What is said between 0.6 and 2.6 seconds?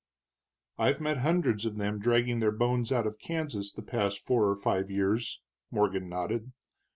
"I've met hundreds of them dragging their